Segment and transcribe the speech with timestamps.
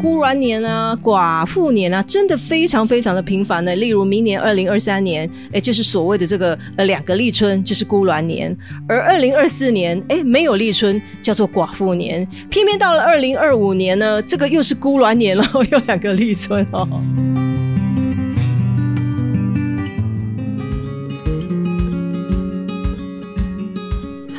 [0.00, 3.76] 孤鸾年啊，寡妇年啊，真的非常非常的频繁呢。
[3.76, 8.50] 例如明年二零二三年，哎，就是所谓的这个呃两个立春，就是孤鸾年；
[8.88, 12.26] 而二零二四年，哎，没有立春，叫做寡妇年。
[12.48, 16.88] 偏偏到了二零二五年呢，这个又是孤鸾年了， 有两个立春哦。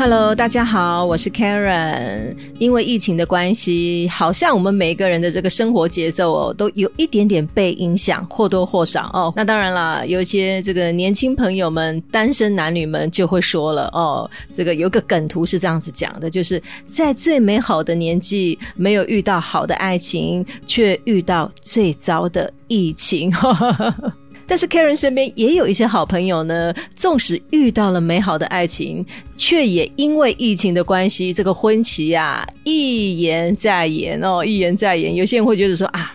[0.01, 2.35] Hello，大家好，我是 Karen。
[2.57, 9.31] 因为疫情的关系，好像我们每个人的这个生活节奏哦，都有一点点被影响，或多或少哦。
[9.35, 23.31] 那当然了，有些这个年轻朋友们、单身男女们就会说了哦，这个有个梗图是这样子讲的，就是在最美好的年纪，没有遇到好的爱情，却遇到最糟的疫情。
[24.51, 29.05] 但是 Karen 身边也有一些好朋友呢，纵使遇到了美好的爱情，
[29.37, 35.15] 却也因为疫情的关系，这个婚期啊一延再延哦，一延再延。
[35.15, 36.13] 有些人会觉得说啊。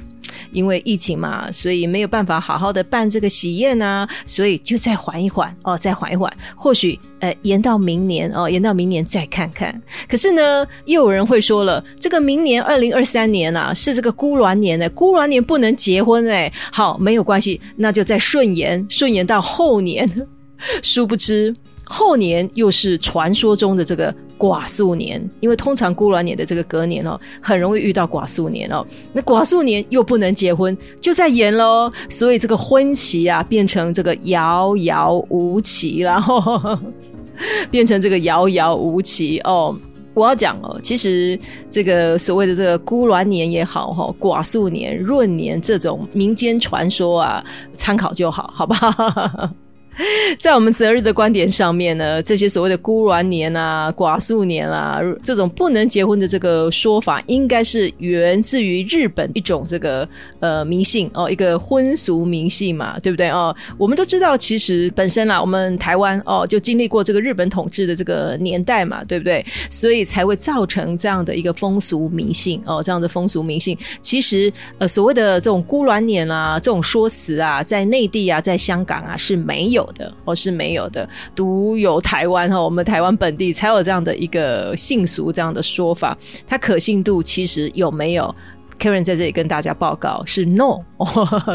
[0.52, 9.80] 因为疫情嘛，所以没有办法好好的办这个喜宴啊，所以就再缓一缓哦，再缓一缓，或许呃延到明年哦，延到明年再看看。
[10.08, 16.52] 可是呢，又有人会说了，这个明年二零二三年啊，是这个孤鸾年呢，孤鸾年不能结婚哎。
[16.72, 20.08] 好，没有关系，那就再顺延，顺延到后年。
[20.82, 24.14] 殊不知后年又是传说中的这个。
[24.38, 28.86] 寡宿年，因为通常孤鸾年的这个隔年哦，很容易遇到寡宿年哦。
[29.12, 36.78] 那寡宿年又不能结婚，就在延喽，所以这个婚期啊，变成这个遥遥无期然后
[37.70, 39.76] 变成这个遥遥无期哦。
[40.14, 49.50] 我要讲哦，其实这个所谓的这个孤鸾年也好哈，寡宿年、闰年这种民间传说啊，参考就好，好不好？
[50.38, 60.06] 在我们择日的观点上面呢，这些所谓的孤鸾年啊、寡宿年啊，这种不能结婚的这个说法，应该是源自于日本一种这个
[60.40, 63.54] 呃迷信哦，一个婚俗迷信嘛，对不对哦？
[63.78, 69.44] 我们都知道，其实本身啦，我们台湾哦，就经历过这个日本统治的这个年代嘛，对不对？
[69.70, 73.76] 所以才会造成这样的一个风俗迷信哦，这样的风俗迷信。
[74.02, 79.85] 其实呃，所谓的这种孤鸾年啊，这种说辞啊，在内地啊，在香港啊是没有。
[79.92, 86.16] 的或是没有的，独有台湾哈，我们台湾本地才有这样的一个信俗这样的说法，
[86.46, 88.34] 它可信度其实有没有
[88.78, 90.80] ？Karen 在这里跟大家报告是 no，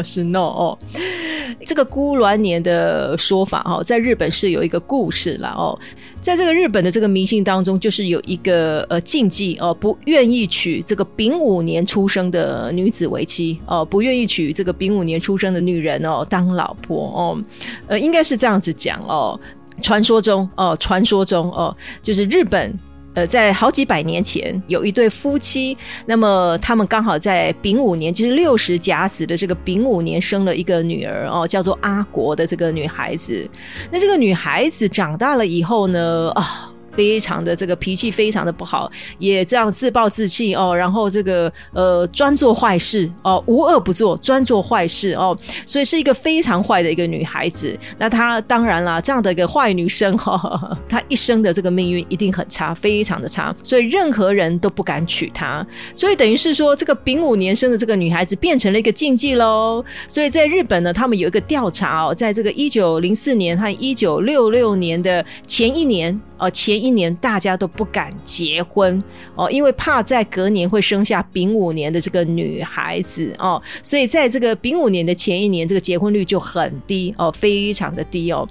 [0.02, 0.78] 是 no 哦。
[1.66, 5.78] 这个孤鸾年的说法哈，在日本是有一个故事了哦。
[6.20, 17.42] 在这个日本的这个迷信当中，就是有一个呃禁忌哦，不愿意娶这个丙午年出生的女子为妻哦，不愿意娶这个丙午年出生的女人哦当老婆哦。
[17.86, 19.38] 呃，应该是这样子讲哦，
[19.82, 22.72] 传说中哦，传说中哦，就是日本。
[23.14, 33.48] 呃，在好几百年前，有一对夫妻，那么他们刚好在丙午年，就是六十甲子的这个丙午年，生了一个女儿哦，叫做阿国的这个女孩子。
[33.90, 36.71] 那这个女孩子长大了以后呢，啊。
[36.94, 45.36] 非常的这个脾气非常的不好，也这样自暴自弃哦，然后这个呃专做坏事哦，无恶不作，专做坏事哦，
[45.66, 47.78] 所以是一个非常坏的一个女孩子。
[47.98, 55.66] 那她当然啦，这样的一个坏女生哈，她一生的这个命运一定很差，非常的差，所以任何人都不敢娶她。
[55.94, 59.84] 所以等于是说，这个丙午年生的这个女孩子变成了一个禁忌喽。
[60.08, 66.20] 所以在日本呢，他们有一个调查哦，在这个一九零四年和一九六六年的前一年。
[66.38, 69.02] 哦，前一年大家都不敢结婚
[69.36, 78.48] 哦，因为怕在隔年会生下丙午年的这个女孩子哦，所以在这个丙午年的前一年，这个结婚率就很低哦，非常的低哦。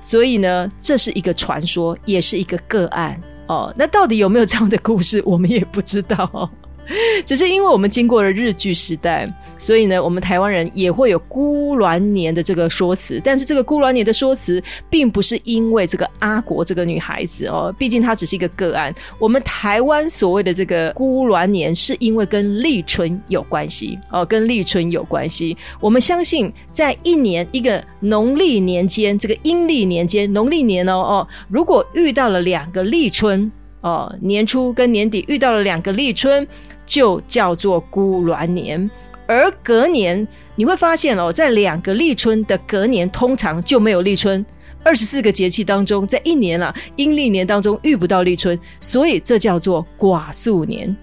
[0.00, 3.72] 所以呢，这是一个传说，也是一个个案哦。
[3.76, 6.50] 那到底有没有这样的故事，我们也不知道。
[7.24, 13.20] 只是因为我们经过了日剧时代，所以呢，我们台湾人也会有孤鸾年的这个说辞。
[13.22, 18.94] 但是这个孤鸾年的说辞，并不是因为这个阿国这个女孩子哦，毕竟她只是一个个案。
[19.18, 25.56] 我们台湾所谓的这个孤鸾年，是因为跟立春有关系哦，跟立春有关系。
[25.80, 36.46] 我们相信，在一年一个农历年间，这个阴历年间，农历年哦哦，如果遇到了两个立春哦，年初跟年底遇到了两个立春。
[36.86, 38.90] 就叫做孤鸾年，
[39.24, 44.44] 而隔年你会发现哦，在两个立春的隔年，通常就没有立春。
[44.82, 50.96] 二十四个节气当中，在一年了阴历年当中遇不到立春，所以这叫做寡宿年。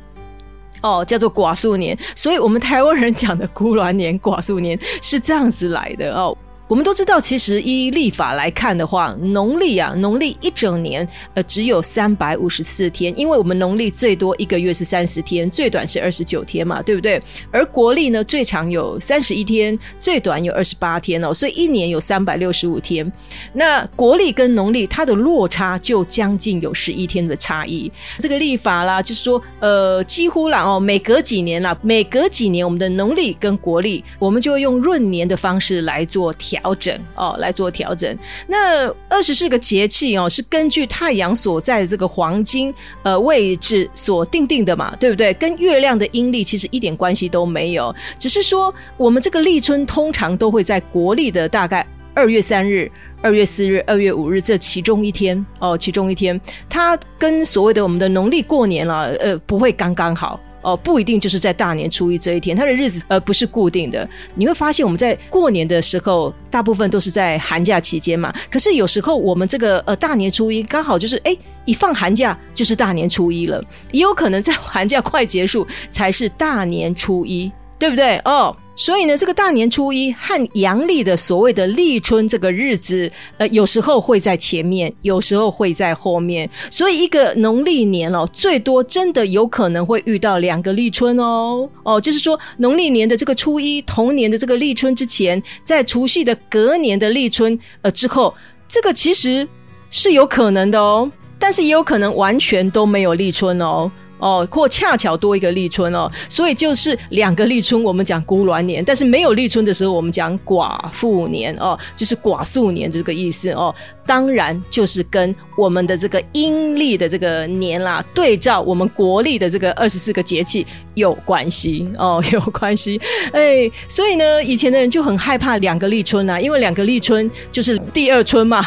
[0.81, 1.97] 哦，叫做寡数年。
[2.13, 6.38] 所以我们台湾人讲的孤鸾年、寡数年是这样子来的哦。
[6.68, 17.22] 我们都知道，其实依历法来看的话，农历啊，农历一整年呃只有三百五十四天，因为我们农历最多一个月是三十天，最短是二十九天嘛，对不对？
[17.52, 23.10] 而国历呢，最长有三十一天，最短有二十八天哦，所以一年有三百六十五天。
[23.54, 27.90] 那国历跟农历它的落差就将近有十一天的差异。
[28.19, 36.56] 这个历法啦，就是说呃，几乎啦哦，每隔几年啦，每隔几年我们的农历跟国历，我们就会用闰年的方式来做调。
[36.57, 38.18] 调整哦，来做调整。
[38.48, 42.74] 那二十四个节气哦，是根据太阳所在的这个黄金
[43.04, 45.33] 呃位置所定定的嘛，对不对？
[45.36, 60.39] 跟月亮的阴历其实一点关系都没有，只是说我们这个立春通常都会在国历的大概二月三日、二月四日、二月五日这其中一天哦，其中一天，它跟所谓的我们的农历过年了，呃，不会刚刚好。
[60.68, 64.08] 哦，不一定就是在大年初一这一天，它的日子呃不是固定的。
[64.36, 68.34] 你会发现我们在过年的时候，大部分都是在寒假期间嘛。
[68.52, 71.34] 可是有时候我们这个呃大年初一刚好就是哎
[71.64, 77.50] 一放寒假就是大年初一了，也有可能在 寒假快结束才是大年初一，
[77.80, 78.18] 对不对？
[78.25, 78.54] 哦。
[78.79, 86.47] 所以呢，这个大年初一和阳历的所谓的立春这个日子，呃，有时候会在前面，有时候会在后面。
[86.69, 91.68] 所以一个农历年哦，最多真的有可能会遇到两个立春哦。
[91.81, 98.31] 哦，就是说农历年的这个初一，同年的这个立春之前，在除夕的隔年的立春呃之后，
[98.68, 99.47] 这个其实
[99.89, 101.12] 是有可能的哦。
[101.39, 103.91] 但是也有可能完全都没有立春哦。
[104.19, 113.74] 哦，或恰巧多一个立春哦，所以就是两个立春，我们讲孤鸾年；但是没有立春的时候，我们讲寡妇年哦，就是寡妇年这个意思哦。
[114.06, 123.00] 当然就是跟我们的这个阴历的这个年啦，对照我们国历的这个二十四个节气有关系哦， 有关系。
[123.34, 128.66] 哎，所以呢，以前的人就很害怕两个立春啊，因为两个立春就是第二春嘛。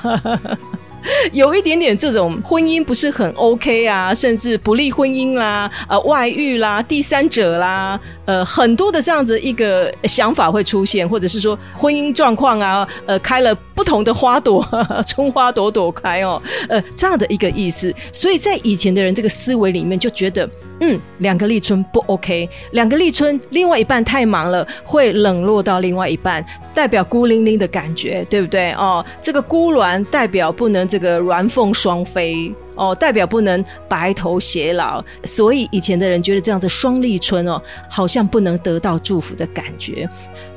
[1.32, 14.62] 有一点点这种婚姻不是很 OK 啊，甚至不利婚姻啦，呃，外遇啦，第三者啦，呃，很多的这样子一个想法会出现，或者是说婚姻状况啊，呃，开了不同的花朵，
[15.08, 17.90] 春花朵朵开哦，呃，这样的一个意思。
[18.12, 20.46] 所以在以前的人这个思维里面就觉得。
[20.82, 26.42] 嗯，两个立春不 OK，两个立春，另外一半太忙了，会冷落到另外一半，
[26.74, 28.72] 代表孤零零的感觉，对不对？
[28.72, 32.50] 哦，这个孤鸾代表不能这个鸾凤双飞，
[32.80, 37.60] 哦，代表不能白头偕老，所以以前的人觉得这样子双立春哦，
[37.90, 40.08] 好像不能得到祝福的感觉。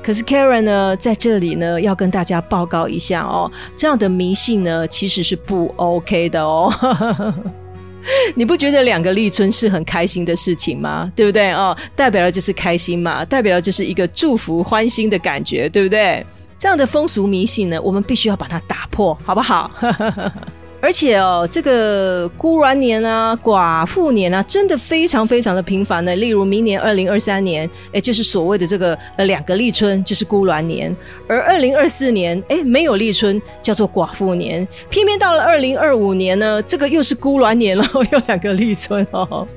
[0.02, 6.74] 可是 Karen 呢，在这里呢，要跟大家报告一下哦，这样的迷信呢，其实是不 OK 的哦。
[8.36, 11.12] 你不觉得两个立春是很开心的事情吗？
[11.16, 11.76] 对不对哦？
[11.96, 16.26] 代表的就是开心嘛，代表的就是一个祝福、欢欣的感觉，对不对？
[16.58, 19.70] 这样的风俗迷信呢，我们必须要把它打破，好不好？
[20.84, 26.14] 而且哦，这个孤鸾年啊、寡妇年啊，真的非常非常的频繁呢。
[26.18, 30.94] 例如明年二零二三年，哎，就是所谓的这个呃两个立春，就是孤鸾年；
[31.26, 34.68] 而二零二四年，哎，没有立春，叫做寡妇年。
[34.90, 39.48] 偏偏到了二零二五年呢，这个又是孤鸾年了， 有两个立春哦。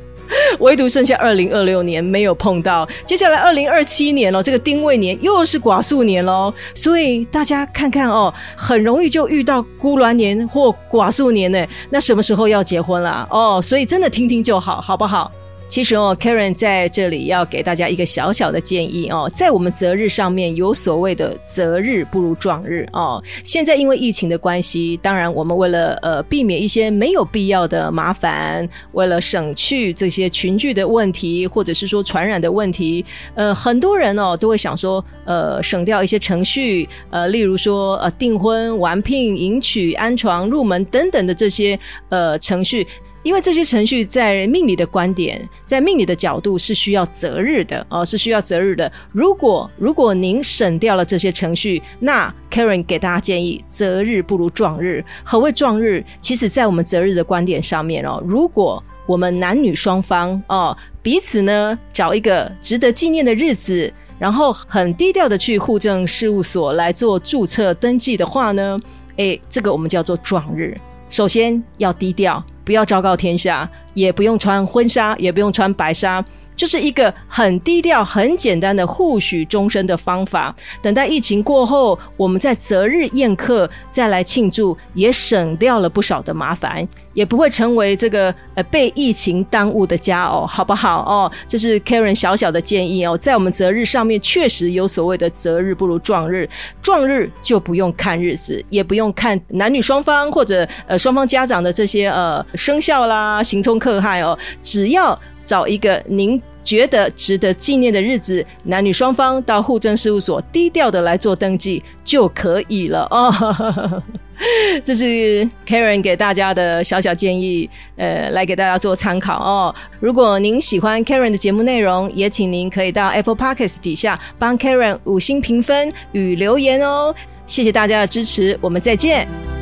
[0.61, 11.67] 唯独剩下二零二六年没有碰到，接下来二零二七年了，这个丁未年又是寡数年喽，所以大家看看哦，很容易就遇到孤鸾年或寡数年呢。
[11.91, 13.27] 那什么时候要结婚啦？
[13.31, 15.31] 哦，所以真的听听就好，好不好？
[15.69, 23.23] 其实哦，Karen 在这里要给大家一个小小的建议哦，在我们择日上面有所谓的择日不如撞日哦。
[23.45, 33.05] 现在因为疫情的关系，当然我们为了呃避免一些没有必要的麻烦，为了省去这些群聚的问题，或者是说传染的问题，
[33.35, 42.87] 呃，很多人哦都会想说，呃，省掉一些程序，呃，例如说呃订婚、完聘、迎娶、安床、入门等等的这些呃程序。
[43.27, 48.91] 因为这些程序在命理的观点，在命理的角度是需要择日的哦，是需要择日的。
[49.11, 55.05] 如果如果您省掉了这些程序，那 Karen 给大家建议，择日不如撞日。
[55.25, 56.05] 何谓撞日？
[56.21, 68.79] 其实，在我们择日的观点上面哦，如果我们男女双方哦彼此呢找一个值得纪念的日子，然后很低调的去户政事务所来做注册登记的话呢，
[69.17, 70.79] 哎，这个我们叫做撞日。
[71.09, 72.41] 首先要低调。
[72.67, 73.67] 不要昭告天下。
[73.95, 76.23] 也不用穿婚纱，也不用穿白纱。
[76.57, 80.55] 就是一个很低调、很简单的互许终身的方法。
[80.83, 91.31] 等待疫情过后，我们在择日宴客再来庆祝，也省掉了不少的麻烦，也不会成为这个呃被疫情耽误的家哦， 好不好哦？
[91.47, 93.17] 这是 Karen 小小的建议哦。
[93.17, 96.49] 在我们择日上面，确实有所谓的择日不如撞日，
[96.81, 105.19] 撞日就不用看日子，也不用看男女双方或者呃双方家长的这些呃生肖啦、刑冲克害哦，只要。
[105.47, 114.03] 找一个您觉得值得纪念的日子，男女双方到户政事务所低调的来做登记就可以了哦。
[114.85, 119.75] 这是 Karen 给大家的小小建议，呃，来给大家做参考哦。
[120.01, 127.15] 如果您喜欢 Karen 的节目内容，也请您可以到 Apple Podcasts 底下帮 Karen 五星评分与留言哦。
[127.47, 129.56] 谢谢大家的支持，我们再见。